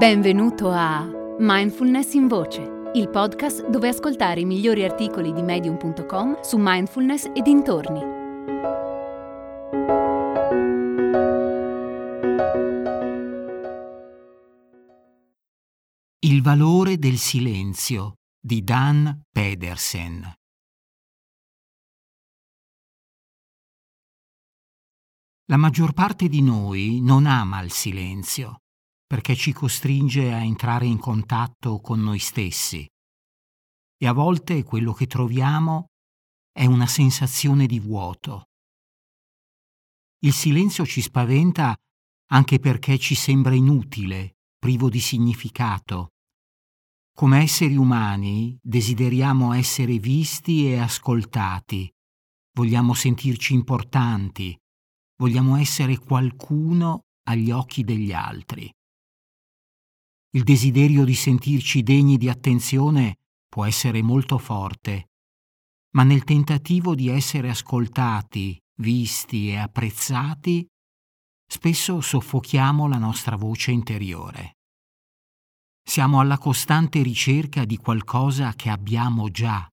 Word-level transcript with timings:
Benvenuto 0.00 0.70
a 0.70 1.06
Mindfulness 1.40 2.14
in 2.14 2.26
Voce, 2.26 2.90
il 2.94 3.10
podcast 3.10 3.68
dove 3.68 3.88
ascoltare 3.88 4.40
i 4.40 4.46
migliori 4.46 4.82
articoli 4.82 5.30
di 5.30 5.42
medium.com 5.42 6.40
su 6.40 6.56
mindfulness 6.58 7.30
e 7.34 7.42
dintorni. 7.42 8.00
Il 16.20 16.40
valore 16.40 16.96
del 16.96 17.18
silenzio 17.18 18.14
di 18.40 18.64
Dan 18.64 19.24
Pedersen. 19.30 20.32
La 25.44 25.58
maggior 25.58 25.92
parte 25.92 26.26
di 26.28 26.40
noi 26.40 27.00
non 27.02 27.26
ama 27.26 27.60
il 27.60 27.70
silenzio 27.70 28.60
perché 29.10 29.34
ci 29.34 29.52
costringe 29.52 30.32
a 30.32 30.40
entrare 30.44 30.86
in 30.86 30.96
contatto 30.96 31.80
con 31.80 32.00
noi 32.00 32.20
stessi. 32.20 32.88
E 33.98 34.06
a 34.06 34.12
volte 34.12 34.62
quello 34.62 34.92
che 34.92 35.08
troviamo 35.08 35.86
è 36.52 36.64
una 36.64 36.86
sensazione 36.86 37.66
di 37.66 37.80
vuoto. 37.80 38.44
Il 40.20 40.32
silenzio 40.32 40.86
ci 40.86 41.00
spaventa 41.00 41.76
anche 42.28 42.60
perché 42.60 42.98
ci 42.98 43.16
sembra 43.16 43.52
inutile, 43.52 44.36
privo 44.56 44.88
di 44.88 45.00
significato. 45.00 46.10
Come 47.12 47.42
esseri 47.42 47.74
umani 47.74 48.56
desideriamo 48.62 49.52
essere 49.54 49.98
visti 49.98 50.68
e 50.70 50.78
ascoltati, 50.78 51.92
vogliamo 52.52 52.94
sentirci 52.94 53.54
importanti, 53.54 54.56
vogliamo 55.16 55.56
essere 55.56 55.98
qualcuno 55.98 57.00
agli 57.24 57.50
occhi 57.50 57.82
degli 57.82 58.12
altri. 58.12 58.72
Il 60.32 60.44
desiderio 60.44 61.04
di 61.04 61.14
sentirci 61.14 61.82
degni 61.82 62.16
di 62.16 62.28
attenzione 62.28 63.18
può 63.48 63.64
essere 63.64 64.00
molto 64.00 64.38
forte, 64.38 65.10
ma 65.94 66.04
nel 66.04 66.22
tentativo 66.22 66.94
di 66.94 67.08
essere 67.08 67.50
ascoltati, 67.50 68.56
visti 68.76 69.48
e 69.48 69.56
apprezzati, 69.56 70.64
spesso 71.46 72.00
soffochiamo 72.00 72.86
la 72.86 72.98
nostra 72.98 73.34
voce 73.34 73.72
interiore. 73.72 74.58
Siamo 75.82 76.20
alla 76.20 76.38
costante 76.38 77.02
ricerca 77.02 77.64
di 77.64 77.76
qualcosa 77.76 78.52
che 78.54 78.70
abbiamo 78.70 79.30
già. 79.30 79.68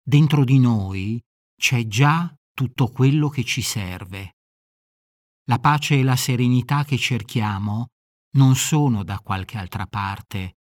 Dentro 0.00 0.44
di 0.44 0.60
noi 0.60 1.20
c'è 1.60 1.88
già 1.88 2.32
tutto 2.54 2.86
quello 2.86 3.28
che 3.28 3.42
ci 3.42 3.62
serve. 3.62 4.36
La 5.46 5.58
pace 5.58 5.98
e 5.98 6.04
la 6.04 6.14
serenità 6.14 6.84
che 6.84 6.96
cerchiamo 6.96 7.88
non 8.32 8.54
sono 8.54 9.02
da 9.02 9.18
qualche 9.18 9.58
altra 9.58 9.86
parte, 9.86 10.58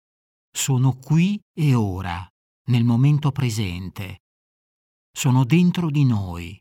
sono 0.51 0.97
qui 0.97 1.39
e 1.53 1.75
ora, 1.75 2.27
nel 2.69 2.85
momento 2.85 3.31
presente. 3.31 4.23
Sono 5.13 5.45
dentro 5.45 5.91
di 5.91 6.05
noi. 6.05 6.59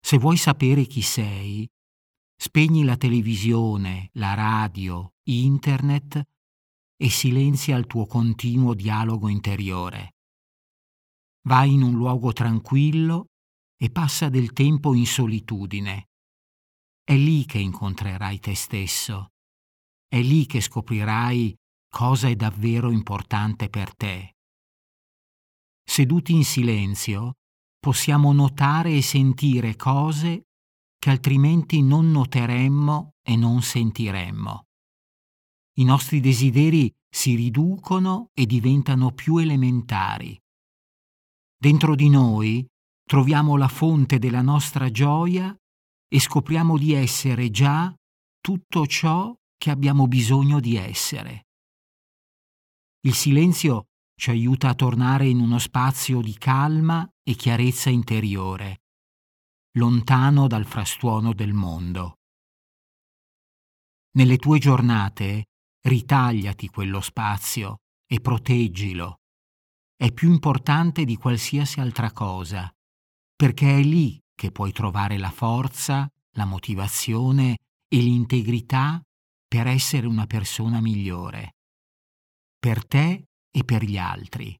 Se 0.00 0.18
vuoi 0.18 0.36
sapere 0.36 0.84
chi 0.86 1.02
sei, 1.02 1.68
spegni 2.36 2.84
la 2.84 2.96
televisione, 2.96 4.08
la 4.14 4.34
radio, 4.34 5.14
internet 5.24 6.22
e 6.96 7.10
silenzia 7.10 7.76
il 7.76 7.86
tuo 7.86 8.06
continuo 8.06 8.74
dialogo 8.74 9.28
interiore. 9.28 10.14
Vai 11.42 11.72
in 11.72 11.82
un 11.82 11.94
luogo 11.94 12.32
tranquillo 12.32 13.26
e 13.76 13.90
passa 13.90 14.28
del 14.28 14.52
tempo 14.52 14.94
in 14.94 15.06
solitudine 15.06 16.11
è 17.12 17.16
lì 17.16 17.44
che 17.44 17.58
incontrerai 17.58 18.38
te 18.38 18.54
stesso. 18.54 19.32
È 20.08 20.18
lì 20.18 20.46
che 20.46 20.62
scoprirai 20.62 21.54
cosa 21.90 22.28
è 22.28 22.34
davvero 22.34 22.90
importante 22.90 23.68
per 23.68 23.94
te. 23.94 24.36
Seduti 25.84 26.32
in 26.32 26.44
silenzio, 26.44 27.34
possiamo 27.78 28.32
notare 28.32 28.94
e 28.94 29.02
sentire 29.02 29.76
cose 29.76 30.44
che 30.96 31.10
altrimenti 31.10 31.82
non 31.82 32.10
noteremmo 32.10 33.16
e 33.20 33.36
non 33.36 33.60
sentiremmo. 33.60 34.62
I 35.80 35.84
nostri 35.84 36.20
desideri 36.20 36.90
si 37.10 37.34
riducono 37.34 38.30
e 38.32 38.46
diventano 38.46 39.12
più 39.12 39.36
elementari. 39.36 40.40
Dentro 41.58 41.94
di 41.94 42.08
noi 42.08 42.66
troviamo 43.04 43.56
la 43.58 43.68
fonte 43.68 44.18
della 44.18 44.40
nostra 44.40 44.90
gioia 44.90 45.54
e 46.12 46.20
scopriamo 46.20 46.76
di 46.76 46.92
essere 46.92 47.50
già 47.50 47.90
tutto 48.38 48.86
ciò 48.86 49.34
che 49.56 49.70
abbiamo 49.70 50.06
bisogno 50.06 50.60
di 50.60 50.76
essere. 50.76 51.46
Il 53.06 53.14
silenzio 53.14 53.86
ci 54.14 54.28
aiuta 54.28 54.68
a 54.68 54.74
tornare 54.74 55.26
in 55.26 55.40
uno 55.40 55.58
spazio 55.58 56.20
di 56.20 56.34
calma 56.34 57.10
e 57.22 57.34
chiarezza 57.34 57.88
interiore, 57.88 58.82
lontano 59.78 60.48
dal 60.48 60.66
frastuono 60.66 61.32
del 61.32 61.54
mondo. 61.54 62.18
Nelle 64.14 64.36
tue 64.36 64.58
giornate 64.58 65.46
ritagliati 65.86 66.68
quello 66.68 67.00
spazio 67.00 67.78
e 68.06 68.20
proteggilo. 68.20 69.20
È 69.96 70.12
più 70.12 70.30
importante 70.30 71.06
di 71.06 71.16
qualsiasi 71.16 71.80
altra 71.80 72.12
cosa, 72.12 72.70
perché 73.34 73.78
è 73.78 73.82
lì 73.82 74.21
che 74.42 74.50
puoi 74.50 74.72
trovare 74.72 75.18
la 75.18 75.30
forza, 75.30 76.10
la 76.32 76.44
motivazione 76.44 77.58
e 77.86 77.98
l'integrità 77.98 79.00
per 79.46 79.68
essere 79.68 80.08
una 80.08 80.26
persona 80.26 80.80
migliore, 80.80 81.54
per 82.58 82.84
te 82.84 83.26
e 83.52 83.62
per 83.62 83.84
gli 83.84 83.96
altri. 83.96 84.58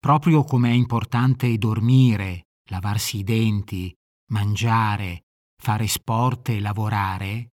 Proprio 0.00 0.42
come 0.42 0.70
è 0.70 0.72
importante 0.72 1.56
dormire, 1.58 2.48
lavarsi 2.70 3.18
i 3.18 3.22
denti, 3.22 3.94
mangiare, 4.32 5.26
fare 5.56 5.86
sport 5.86 6.48
e 6.48 6.58
lavorare, 6.58 7.52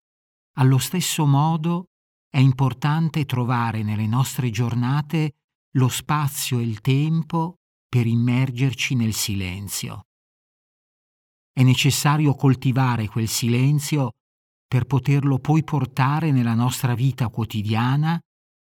allo 0.57 0.77
stesso 0.77 1.25
modo 1.25 1.85
è 2.29 2.39
importante 2.39 3.23
trovare 3.23 3.81
nelle 3.81 4.07
nostre 4.07 4.49
giornate 4.49 5.35
lo 5.77 5.87
spazio 5.87 6.59
e 6.59 6.63
il 6.63 6.81
tempo 6.81 7.59
per 7.87 8.05
immergerci 8.05 8.93
nel 8.93 9.13
silenzio. 9.13 10.06
È 11.57 11.63
necessario 11.63 12.35
coltivare 12.35 13.07
quel 13.07 13.27
silenzio 13.27 14.11
per 14.67 14.85
poterlo 14.85 15.39
poi 15.39 15.63
portare 15.63 16.29
nella 16.29 16.53
nostra 16.53 16.93
vita 16.93 17.29
quotidiana 17.29 18.21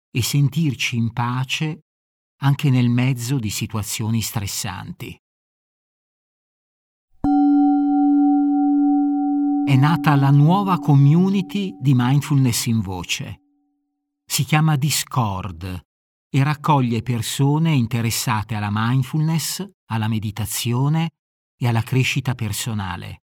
e 0.08 0.22
sentirci 0.22 0.96
in 0.96 1.12
pace 1.12 1.80
anche 2.42 2.70
nel 2.70 2.88
mezzo 2.88 3.40
di 3.40 3.50
situazioni 3.50 4.20
stressanti. 4.20 5.20
È 9.64 9.74
nata 9.74 10.14
la 10.14 10.30
nuova 10.30 10.78
community 10.78 11.76
di 11.80 11.92
mindfulness 11.92 12.66
in 12.66 12.80
voce. 12.82 13.40
Si 14.24 14.44
chiama 14.44 14.76
Discord 14.76 15.86
e 16.30 16.42
raccoglie 16.44 17.02
persone 17.02 17.72
interessate 17.72 18.54
alla 18.54 18.70
mindfulness, 18.70 19.68
alla 19.86 20.06
meditazione 20.06 21.15
e 21.58 21.66
alla 21.66 21.82
crescita 21.82 22.34
personale. 22.34 23.22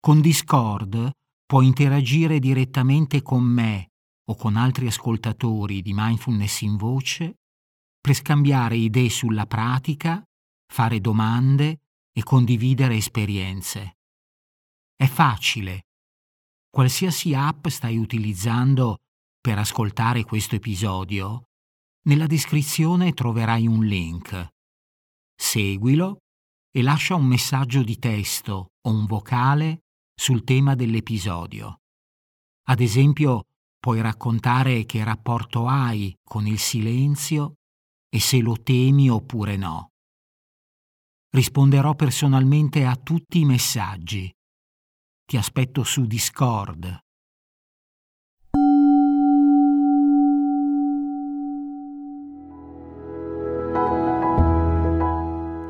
Con 0.00 0.20
Discord 0.20 1.10
puoi 1.44 1.66
interagire 1.66 2.38
direttamente 2.38 3.22
con 3.22 3.42
me 3.42 3.90
o 4.28 4.34
con 4.34 4.56
altri 4.56 4.86
ascoltatori 4.86 5.82
di 5.82 5.92
mindfulness 5.94 6.60
in 6.62 6.76
voce 6.76 7.36
per 8.00 8.14
scambiare 8.14 8.76
idee 8.76 9.10
sulla 9.10 9.46
pratica, 9.46 10.22
fare 10.72 11.00
domande 11.00 11.80
e 12.12 12.22
condividere 12.22 12.96
esperienze. 12.96 13.98
È 14.94 15.06
facile. 15.06 15.86
Qualsiasi 16.70 17.34
app 17.34 17.66
stai 17.68 17.96
utilizzando 17.96 18.98
per 19.40 19.58
ascoltare 19.58 20.24
questo 20.24 20.56
episodio, 20.56 21.48
nella 22.06 22.26
descrizione 22.26 23.12
troverai 23.12 23.66
un 23.66 23.84
link. 23.84 24.48
Seguilo 25.34 26.18
e 26.76 26.82
lascia 26.82 27.14
un 27.14 27.24
messaggio 27.24 27.82
di 27.82 27.98
testo 27.98 28.72
o 28.86 28.90
un 28.90 29.06
vocale 29.06 29.84
sul 30.14 30.44
tema 30.44 30.74
dell'episodio. 30.74 31.80
Ad 32.68 32.80
esempio, 32.80 33.44
puoi 33.78 34.02
raccontare 34.02 34.84
che 34.84 35.02
rapporto 35.02 35.68
hai 35.68 36.14
con 36.22 36.46
il 36.46 36.58
silenzio 36.58 37.54
e 38.10 38.20
se 38.20 38.40
lo 38.40 38.60
temi 38.62 39.08
oppure 39.08 39.56
no. 39.56 39.92
Risponderò 41.30 41.94
personalmente 41.94 42.84
a 42.84 42.94
tutti 42.94 43.40
i 43.40 43.46
messaggi. 43.46 44.30
Ti 45.24 45.36
aspetto 45.38 45.82
su 45.82 46.04
Discord 46.04 47.05